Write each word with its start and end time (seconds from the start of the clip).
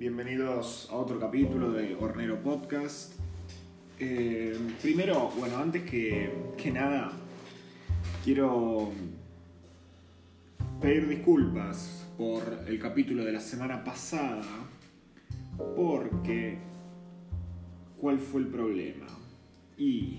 bienvenidos 0.00 0.88
a 0.90 0.94
otro 0.94 1.20
capítulo 1.20 1.72
de 1.72 1.94
Hornero 1.94 2.42
Podcast. 2.42 3.12
Eh, 3.98 4.56
primero, 4.80 5.30
bueno, 5.36 5.58
antes 5.58 5.82
que, 5.82 6.32
que 6.56 6.70
nada, 6.70 7.12
quiero 8.24 8.92
pedir 10.80 11.06
disculpas 11.06 12.08
por 12.16 12.64
el 12.66 12.78
capítulo 12.78 13.26
de 13.26 13.32
la 13.32 13.40
semana 13.40 13.84
pasada, 13.84 14.40
porque 15.76 16.56
¿cuál 18.00 18.20
fue 18.20 18.40
el 18.40 18.46
problema? 18.46 19.06
Y 19.76 20.18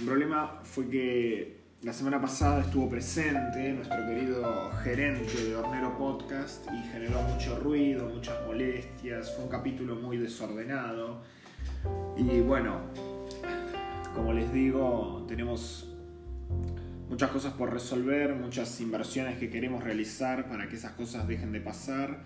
el 0.00 0.04
problema 0.04 0.62
fue 0.64 0.88
que 0.88 1.60
la 1.86 1.92
semana 1.92 2.20
pasada 2.20 2.62
estuvo 2.62 2.88
presente 2.90 3.72
nuestro 3.72 4.04
querido 4.04 4.72
gerente 4.82 5.44
de 5.44 5.54
Hornero 5.54 5.96
Podcast 5.96 6.66
y 6.72 6.82
generó 6.88 7.22
mucho 7.22 7.60
ruido, 7.60 8.08
muchas 8.08 8.44
molestias. 8.44 9.32
Fue 9.32 9.44
un 9.44 9.50
capítulo 9.50 9.94
muy 9.94 10.16
desordenado. 10.16 11.22
Y 12.16 12.40
bueno, 12.40 12.80
como 14.16 14.32
les 14.32 14.52
digo, 14.52 15.24
tenemos 15.28 15.94
muchas 17.08 17.30
cosas 17.30 17.52
por 17.52 17.72
resolver, 17.72 18.34
muchas 18.34 18.80
inversiones 18.80 19.38
que 19.38 19.48
queremos 19.48 19.84
realizar 19.84 20.48
para 20.48 20.68
que 20.68 20.74
esas 20.74 20.90
cosas 20.94 21.28
dejen 21.28 21.52
de 21.52 21.60
pasar. 21.60 22.18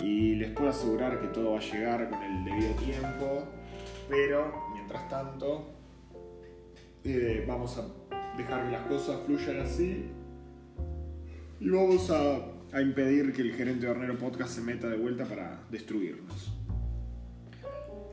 Y 0.00 0.36
les 0.36 0.52
puedo 0.52 0.70
asegurar 0.70 1.20
que 1.20 1.26
todo 1.26 1.52
va 1.52 1.58
a 1.58 1.62
llegar 1.62 2.08
con 2.08 2.22
el 2.22 2.44
debido 2.46 2.72
tiempo. 2.76 3.46
Pero, 4.08 4.70
mientras 4.72 5.06
tanto, 5.10 5.74
eh, 7.04 7.44
vamos 7.46 7.76
a 7.76 8.07
dejar 8.38 8.64
que 8.64 8.72
las 8.72 8.86
cosas 8.86 9.20
fluyan 9.26 9.60
así. 9.60 10.06
Y 11.60 11.68
vamos 11.68 12.10
a, 12.10 12.80
impedir 12.80 13.32
que 13.32 13.42
el 13.42 13.52
gerente 13.54 13.86
de 13.86 13.92
Hornero 13.92 14.16
Podcast 14.16 14.52
se 14.52 14.60
meta 14.60 14.88
de 14.88 14.96
vuelta 14.96 15.24
para 15.24 15.60
destruirnos. 15.70 16.54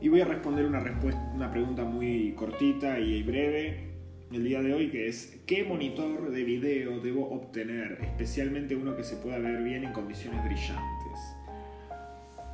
Y 0.00 0.08
voy 0.08 0.20
a 0.20 0.24
responder 0.24 0.66
una, 0.66 0.80
respuesta, 0.80 1.32
una 1.34 1.50
pregunta 1.50 1.84
muy 1.84 2.34
cortita 2.34 2.98
y 2.98 3.22
breve 3.22 3.94
el 4.32 4.44
día 4.44 4.60
de 4.60 4.74
hoy 4.74 4.90
que 4.90 5.08
es 5.08 5.40
¿qué 5.46 5.64
monitor 5.64 6.30
de 6.30 6.42
video 6.42 7.00
debo 7.00 7.30
obtener? 7.30 7.98
Especialmente 8.02 8.74
uno 8.74 8.96
que 8.96 9.04
se 9.04 9.16
pueda 9.16 9.38
ver 9.38 9.62
bien 9.62 9.84
en 9.84 9.92
condiciones 9.92 10.44
brillantes. 10.44 11.36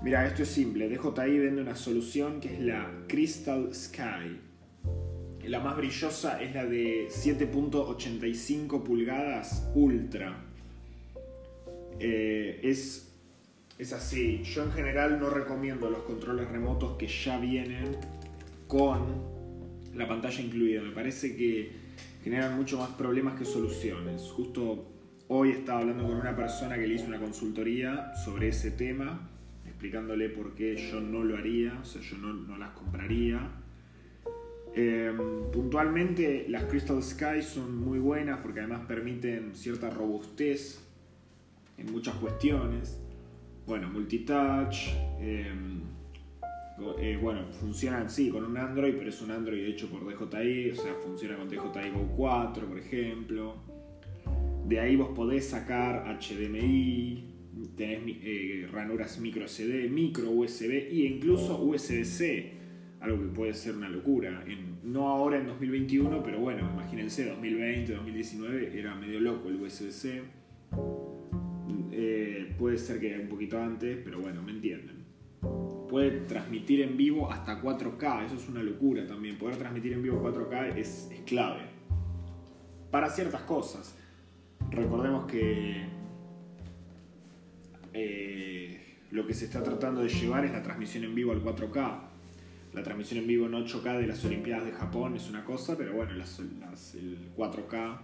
Mira, 0.03 0.27
esto 0.27 0.43
es 0.43 0.49
simple. 0.49 0.89
DJI 0.89 1.39
vende 1.39 1.63
una 1.63 1.77
solución 1.77 2.41
que 2.41 2.55
es 2.55 2.61
la 2.61 2.91
Crystal 3.09 3.73
Sky. 3.73 4.52
La 5.45 5.59
más 5.59 5.77
brillosa 5.77 6.41
es 6.41 6.55
la 6.55 6.65
de 6.65 7.09
7.85 7.09 8.83
pulgadas 8.83 9.69
Ultra. 9.75 10.37
Eh, 11.99 12.61
es, 12.63 13.13
es 13.77 13.93
así. 13.93 14.43
Yo 14.45 14.63
en 14.63 14.73
general 14.73 15.19
no 15.19 15.31
recomiendo 15.31 15.91
los 15.91 16.03
controles 16.03 16.49
remotos 16.49 16.97
que 16.97 17.09
ya 17.09 17.39
vienen 17.39 17.97
con 18.69 19.33
la 19.95 20.07
pantalla 20.07 20.41
incluida. 20.41 20.81
Me 20.81 20.93
parece 20.93 21.37
que 21.37 21.73
generan 22.23 22.57
mucho 22.57 22.79
más 22.79 22.91
problemas 22.91 23.39
que 23.39 23.45
soluciones. 23.45 24.23
Justo 24.23 24.93
hoy 25.29 25.51
estaba 25.51 25.81
hablando 25.81 26.05
con 26.05 26.17
una 26.17 26.37
persona 26.37 26.77
que 26.77 26.87
le 26.87 26.95
hizo 26.95 27.07
una 27.07 27.19
consultoría 27.19 28.15
sobre 28.25 28.49
ese 28.49 28.71
tema, 28.71 29.29
explicándole 29.67 30.29
por 30.29 30.55
qué 30.55 30.77
yo 30.77 31.01
no 31.01 31.25
lo 31.25 31.37
haría, 31.37 31.79
o 31.81 31.85
sea, 31.85 32.01
yo 32.01 32.17
no, 32.19 32.33
no 32.33 32.57
las 32.59 32.71
compraría. 32.71 33.62
Eh, 34.75 35.13
puntualmente 35.53 36.47
las 36.49 36.65
Crystal 36.65 37.03
Sky 37.03 37.43
son 37.43 37.77
muy 37.77 37.99
buenas 37.99 38.41
porque 38.41 38.61
además 38.61 38.87
permiten 38.87 39.55
cierta 39.55 39.91
robustez 39.91 40.81
en 41.79 41.93
muchas 41.93 42.15
cuestiones. 42.17 42.99
Bueno, 43.67 43.89
multitouch. 43.91 44.89
Eh, 45.21 45.53
eh, 46.99 47.19
bueno, 47.21 47.45
funcionan 47.53 48.11
sí 48.11 48.31
con 48.31 48.45
un 48.45 48.57
Android, 48.57 48.95
pero 48.97 49.11
es 49.11 49.21
un 49.23 49.31
Android 49.31 49.65
hecho 49.65 49.89
por 49.89 50.01
DJI, 50.05 50.71
o 50.71 50.77
sea, 50.77 50.95
funciona 51.05 51.37
con 51.37 51.49
DJI 51.49 51.91
Go 51.91 52.09
4, 52.17 52.67
por 52.67 52.79
ejemplo. 52.79 53.57
De 54.67 54.81
ahí 54.81 54.97
vos 54.97 55.11
podés 55.15 55.49
sacar 55.49 56.05
HDMI, 56.19 57.25
tenés 57.77 58.01
eh, 58.23 58.69
ranuras 58.73 59.19
micro 59.21 59.47
SD, 59.47 59.89
micro 59.91 60.31
USB 60.31 60.71
e 60.71 61.07
incluso 61.07 61.63
USB-C, 61.63 62.53
algo 63.03 63.19
que 63.19 63.29
puede 63.29 63.55
ser 63.55 63.77
una 63.77 63.89
locura. 63.89 64.45
En, 64.47 64.79
no 64.85 65.09
ahora 65.09 65.39
en 65.39 65.47
2021, 65.47 66.23
pero 66.23 66.41
bueno, 66.41 66.71
imagínense, 66.73 67.29
2020, 67.29 67.93
2019 67.95 68.79
era 68.79 68.95
medio 68.95 69.21
loco 69.21 69.49
el 69.49 69.57
USB-C. 69.57 70.23
Eh, 71.91 72.55
puede 72.59 72.79
ser 72.79 72.99
que 72.99 73.19
un 73.19 73.29
poquito 73.29 73.61
antes, 73.61 73.99
pero 74.03 74.21
bueno, 74.21 74.43
me 74.43 74.53
entienden 74.53 75.03
puede 75.93 76.21
transmitir 76.21 76.81
en 76.81 76.97
vivo 76.97 77.31
hasta 77.31 77.61
4K, 77.61 78.25
eso 78.25 78.37
es 78.37 78.49
una 78.49 78.63
locura 78.63 79.07
también. 79.07 79.37
Poder 79.37 79.59
transmitir 79.59 79.93
en 79.93 80.03
vivo 80.03 80.23
4K 80.23 80.79
es, 80.79 81.11
es 81.13 81.21
clave. 81.27 81.61
Para 82.91 83.11
ciertas 83.11 83.43
cosas. 83.43 83.95
Recordemos 84.71 85.27
que 85.27 85.85
eh, 87.93 88.97
lo 89.11 89.27
que 89.27 89.35
se 89.35 89.45
está 89.45 89.63
tratando 89.63 90.01
de 90.01 90.09
llevar 90.09 90.47
es 90.47 90.53
la 90.53 90.63
transmisión 90.63 91.05
en 91.05 91.15
vivo 91.15 91.33
al 91.33 91.45
4K. 91.45 92.12
La 92.73 92.83
transmisión 92.83 93.21
en 93.21 93.27
vivo 93.27 93.47
en 93.47 93.53
8K 93.53 93.99
de 93.99 94.07
las 94.07 94.25
Olimpiadas 94.25 94.65
de 94.65 94.73
Japón 94.73 95.15
es 95.15 95.29
una 95.29 95.45
cosa, 95.45 95.77
pero 95.77 95.93
bueno, 95.93 96.15
las, 96.15 96.39
el 96.39 97.31
4K 97.37 97.99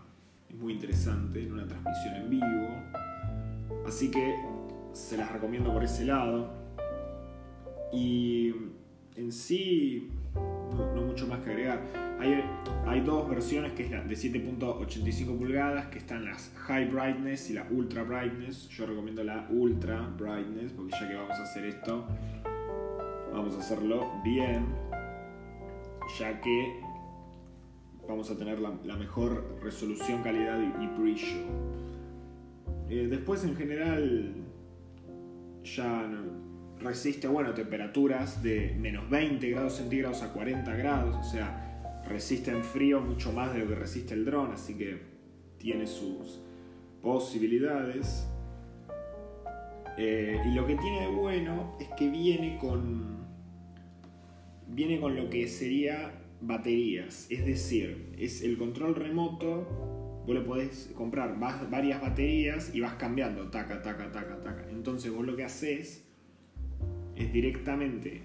es 0.50 0.56
muy 0.56 0.74
interesante 0.74 1.42
en 1.42 1.52
una 1.52 1.66
transmisión 1.66 2.14
en 2.16 2.30
vivo. 2.30 2.68
Así 3.86 4.10
que 4.10 4.34
se 4.92 5.16
las 5.16 5.32
recomiendo 5.32 5.72
por 5.72 5.84
ese 5.84 6.04
lado. 6.04 6.52
Y 7.94 8.52
en 9.16 9.32
sí, 9.32 10.10
no, 10.34 10.94
no, 10.94 11.00
mucho 11.00 11.26
más 11.26 11.40
que 11.40 11.50
agregar. 11.50 11.82
Hay, 12.20 12.44
hay 12.86 13.00
dos 13.00 13.26
versiones, 13.30 13.72
que 13.72 13.84
es 13.84 13.90
la 13.90 14.02
de 14.02 14.14
7.85 14.14 15.38
pulgadas, 15.38 15.86
que 15.86 15.96
están 15.96 16.26
las 16.26 16.52
High 16.66 16.90
Brightness 16.90 17.48
y 17.48 17.54
la 17.54 17.66
Ultra 17.70 18.02
Brightness. 18.02 18.68
Yo 18.68 18.84
recomiendo 18.84 19.24
la 19.24 19.46
Ultra 19.48 20.02
Brightness, 20.18 20.72
porque 20.72 20.92
ya 20.92 21.08
que 21.08 21.14
vamos 21.14 21.38
a 21.38 21.42
hacer 21.44 21.64
esto, 21.64 22.06
vamos 23.38 23.54
a 23.54 23.60
hacerlo 23.60 24.10
bien, 24.24 24.66
ya 26.18 26.40
que 26.40 26.80
vamos 28.08 28.30
a 28.30 28.36
tener 28.36 28.58
la, 28.58 28.96
mejor 28.96 29.60
resolución, 29.62 30.22
calidad 30.22 30.58
y, 30.60 30.84
y 30.84 30.86
brillo. 30.88 31.46
Eh, 32.88 33.06
después, 33.08 33.44
en 33.44 33.54
general, 33.54 34.34
ya 35.62 36.10
resiste, 36.80 37.28
bueno, 37.28 37.54
temperaturas 37.54 38.42
de 38.42 38.74
menos 38.76 39.08
20 39.08 39.48
grados 39.50 39.74
centígrados 39.74 40.22
a 40.22 40.32
40 40.32 40.74
grados, 40.76 41.16
o 41.16 41.30
sea, 41.30 42.02
resiste 42.08 42.50
en 42.50 42.64
frío 42.64 43.00
mucho 43.00 43.32
más 43.32 43.52
de 43.52 43.60
lo 43.60 43.68
que 43.68 43.74
resiste 43.76 44.14
el 44.14 44.24
dron, 44.24 44.50
así 44.52 44.74
que 44.74 45.00
tiene 45.58 45.86
sus 45.86 46.40
posibilidades. 47.02 48.26
Eh, 49.96 50.40
y 50.46 50.54
lo 50.54 50.64
que 50.66 50.76
tiene 50.76 51.02
de 51.02 51.08
bueno 51.08 51.76
es 51.80 51.88
que 51.96 52.08
viene 52.08 52.58
con. 52.58 53.18
Viene 54.78 55.00
con 55.00 55.16
lo 55.16 55.28
que 55.28 55.48
sería 55.48 56.12
baterías. 56.40 57.26
Es 57.30 57.44
decir, 57.44 58.14
es 58.16 58.42
el 58.42 58.56
control 58.56 58.94
remoto. 58.94 60.22
Vos 60.24 60.32
le 60.32 60.40
podés 60.40 60.92
comprar 60.94 61.36
varias 61.36 62.00
baterías 62.00 62.72
y 62.72 62.78
vas 62.78 62.94
cambiando, 62.94 63.50
taca, 63.50 63.82
taca, 63.82 64.12
taca, 64.12 64.40
taca. 64.40 64.70
Entonces 64.70 65.12
vos 65.12 65.26
lo 65.26 65.34
que 65.34 65.42
haces 65.42 66.06
es 67.16 67.32
directamente, 67.32 68.22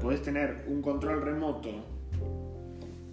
podés 0.00 0.22
tener 0.22 0.64
un 0.68 0.80
control 0.80 1.22
remoto 1.22 1.86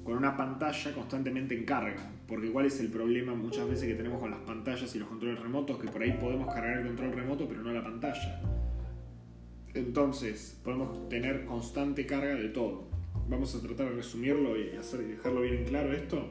con 0.04 0.15
una 0.15 0.38
pantalla 0.38 0.94
constantemente 0.94 1.57
en 1.57 1.65
carga. 1.65 2.12
Porque 2.27 2.51
cuál 2.51 2.68
es 2.68 2.80
el 2.80 2.92
problema 2.92 3.33
muchas 3.33 3.68
veces 3.68 3.88
que 3.88 3.95
tenemos 3.95 4.19
con 4.19 4.30
las 4.30 4.42
pantallas 4.42 4.95
y 4.95 5.00
los 5.00 5.07
controles 5.07 5.39
remotos, 5.39 5.80
que 5.80 5.88
por 5.88 6.04
ahí 6.04 6.12
podemos 6.21 6.54
cargar 6.54 6.77
el 6.77 6.86
control 6.86 7.12
remoto 7.12 7.48
pero 7.48 7.63
no 7.63 7.74
la 7.74 7.83
pantalla. 7.83 8.58
Entonces, 9.74 10.60
podemos 10.63 11.10
tener 11.10 11.45
constante 11.45 12.06
carga 12.06 12.36
de 12.36 12.50
todo. 12.50 12.88
Vamos 13.27 13.54
a 13.56 13.62
tratar 13.62 13.89
de 13.89 13.95
resumirlo 13.95 14.57
y 14.57 14.75
hacer, 14.75 15.01
dejarlo 15.01 15.42
bien 15.42 15.63
claro 15.66 15.94
esto. 15.94 16.30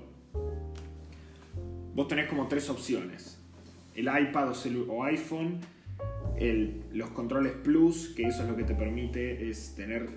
Vos 1.95 2.09
tenés 2.09 2.29
como 2.29 2.49
tres 2.49 2.69
opciones. 2.71 3.39
El 3.95 4.07
iPad 4.07 4.51
o, 4.51 4.93
o 4.93 5.05
iPhone 5.05 5.61
el, 6.39 6.83
los 6.93 7.11
controles 7.11 7.53
Plus, 7.53 8.15
que 8.17 8.25
eso 8.25 8.43
es 8.43 8.49
lo 8.49 8.57
que 8.57 8.65
te 8.65 8.75
permite 8.75 9.49
es 9.49 9.75
tener 9.75 10.09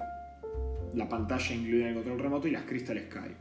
la 0.94 1.10
pantalla 1.10 1.56
incluida 1.56 1.86
en 1.86 1.90
el 1.90 1.96
control 1.96 2.20
remoto 2.20 2.48
y 2.48 2.52
las 2.52 2.64
Crystal 2.64 3.00
Sky. 3.00 3.36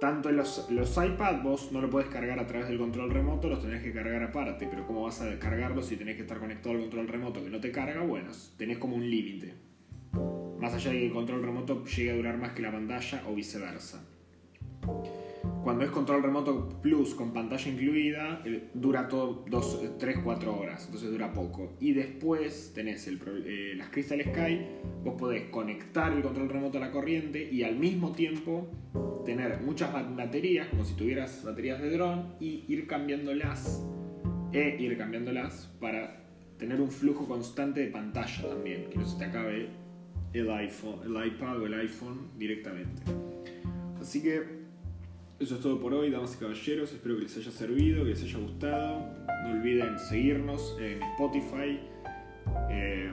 Tanto 0.00 0.30
los, 0.30 0.70
los 0.70 0.90
iPad 0.98 1.42
vos 1.42 1.72
no 1.72 1.80
lo 1.80 1.88
puedes 1.88 2.10
cargar 2.10 2.38
a 2.38 2.46
través 2.46 2.68
del 2.68 2.78
control 2.78 3.10
remoto, 3.10 3.48
los 3.48 3.62
tenés 3.62 3.82
que 3.82 3.92
cargar 3.92 4.22
aparte, 4.22 4.66
pero 4.70 4.86
¿cómo 4.86 5.04
vas 5.04 5.22
a 5.22 5.38
cargarlos 5.38 5.86
si 5.86 5.96
tenés 5.96 6.16
que 6.16 6.22
estar 6.22 6.38
conectado 6.38 6.74
al 6.74 6.82
control 6.82 7.08
remoto 7.08 7.42
que 7.42 7.48
no 7.48 7.60
te 7.60 7.72
carga? 7.72 8.02
Bueno, 8.02 8.30
tenés 8.58 8.76
como 8.76 8.96
un 8.96 9.08
límite. 9.08 9.54
Más 10.58 10.74
allá 10.74 10.90
de 10.90 10.98
que 10.98 11.06
el 11.06 11.12
control 11.12 11.42
remoto 11.42 11.84
llegue 11.84 12.10
a 12.10 12.16
durar 12.16 12.36
más 12.36 12.52
que 12.52 12.62
la 12.62 12.72
pantalla 12.72 13.22
o 13.26 13.34
viceversa. 13.34 14.04
Cuando 15.66 15.84
es 15.84 15.90
control 15.90 16.22
remoto 16.22 16.80
plus 16.80 17.16
con 17.16 17.32
pantalla 17.32 17.68
incluida, 17.68 18.40
eh, 18.44 18.70
dura 18.72 19.08
todo 19.08 19.44
3, 19.98 20.18
4 20.22 20.56
horas, 20.56 20.84
entonces 20.84 21.10
dura 21.10 21.32
poco. 21.32 21.76
Y 21.80 21.92
después 21.92 22.70
tenés 22.72 23.08
eh, 23.08 23.74
las 23.76 23.88
Crystal 23.88 24.22
Sky, 24.22 24.60
vos 25.02 25.16
podés 25.18 25.50
conectar 25.50 26.12
el 26.12 26.22
control 26.22 26.50
remoto 26.50 26.78
a 26.78 26.82
la 26.82 26.92
corriente 26.92 27.50
y 27.50 27.64
al 27.64 27.74
mismo 27.74 28.12
tiempo 28.12 28.70
tener 29.24 29.60
muchas 29.60 29.92
baterías, 29.92 30.68
como 30.68 30.84
si 30.84 30.94
tuvieras 30.94 31.42
baterías 31.42 31.82
de 31.82 31.90
dron, 31.90 32.36
y 32.38 32.64
ir 32.68 32.86
cambiándolas, 32.86 33.84
e 34.52 34.76
ir 34.78 34.96
cambiándolas 34.96 35.74
para 35.80 36.28
tener 36.58 36.80
un 36.80 36.92
flujo 36.92 37.26
constante 37.26 37.80
de 37.80 37.88
pantalla 37.88 38.50
también, 38.50 38.88
que 38.88 38.98
no 38.98 39.04
se 39.04 39.18
te 39.18 39.24
acabe 39.24 39.68
el 40.32 40.48
iPhone, 40.48 41.00
el 41.04 41.26
iPad 41.26 41.60
o 41.60 41.66
el 41.66 41.74
iPhone 41.74 42.30
directamente. 42.38 43.02
Así 44.00 44.22
que 44.22 44.55
eso 45.38 45.56
es 45.56 45.60
todo 45.60 45.78
por 45.78 45.92
hoy, 45.92 46.10
damas 46.10 46.34
y 46.34 46.38
caballeros. 46.38 46.92
Espero 46.92 47.16
que 47.16 47.22
les 47.22 47.36
haya 47.36 47.50
servido, 47.50 48.04
que 48.04 48.10
les 48.10 48.22
haya 48.22 48.38
gustado. 48.38 49.06
No 49.44 49.50
olviden 49.50 49.98
seguirnos 49.98 50.76
en 50.80 51.02
Spotify 51.02 51.78
eh, 52.70 53.10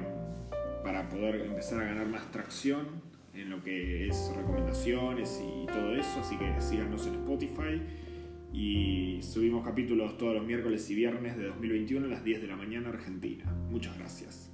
para 0.84 1.10
poder 1.10 1.42
empezar 1.42 1.82
a 1.82 1.86
ganar 1.86 2.08
más 2.08 2.32
tracción 2.32 2.88
en 3.34 3.50
lo 3.50 3.62
que 3.62 4.08
es 4.08 4.32
recomendaciones 4.36 5.42
y 5.42 5.66
todo 5.68 5.96
eso. 5.96 6.20
Así 6.22 6.38
que 6.38 6.62
síganos 6.62 7.06
en 7.08 7.16
Spotify. 7.16 7.82
Y 8.54 9.20
subimos 9.24 9.66
capítulos 9.66 10.18
todos 10.18 10.36
los 10.36 10.46
miércoles 10.46 10.90
y 10.92 10.96
viernes 10.96 11.36
de 11.36 11.46
2021 11.46 12.06
a 12.06 12.10
las 12.10 12.24
10 12.24 12.42
de 12.42 12.48
la 12.48 12.56
mañana 12.56 12.90
Argentina. 12.90 13.46
Muchas 13.70 13.98
gracias. 13.98 14.52